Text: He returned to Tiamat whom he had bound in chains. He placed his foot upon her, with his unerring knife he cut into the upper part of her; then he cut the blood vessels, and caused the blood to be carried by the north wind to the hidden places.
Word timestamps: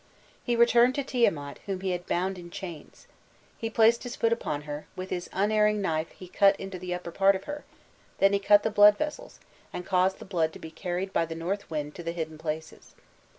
He 0.43 0.55
returned 0.55 0.95
to 0.95 1.03
Tiamat 1.03 1.59
whom 1.67 1.81
he 1.81 1.91
had 1.91 2.07
bound 2.07 2.39
in 2.39 2.49
chains. 2.49 3.05
He 3.55 3.69
placed 3.69 4.01
his 4.01 4.15
foot 4.15 4.33
upon 4.33 4.63
her, 4.63 4.87
with 4.95 5.11
his 5.11 5.29
unerring 5.31 5.79
knife 5.79 6.09
he 6.09 6.27
cut 6.27 6.55
into 6.59 6.79
the 6.79 6.91
upper 6.91 7.11
part 7.11 7.35
of 7.35 7.43
her; 7.43 7.65
then 8.17 8.33
he 8.33 8.39
cut 8.39 8.63
the 8.63 8.71
blood 8.71 8.97
vessels, 8.97 9.39
and 9.71 9.85
caused 9.85 10.17
the 10.17 10.25
blood 10.25 10.53
to 10.53 10.59
be 10.59 10.71
carried 10.71 11.13
by 11.13 11.27
the 11.27 11.35
north 11.35 11.69
wind 11.69 11.93
to 11.93 12.01
the 12.01 12.13
hidden 12.13 12.39
places. 12.39 12.95